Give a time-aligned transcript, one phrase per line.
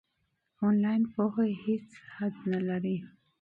[0.67, 2.97] آنلاین پوهه هیڅ حد نلري.